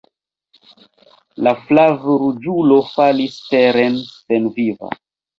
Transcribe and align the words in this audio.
La 1.47 1.51
flavruĝulo 1.67 2.77
falis 2.93 3.35
teren 3.51 3.99
senviva. 4.07 4.91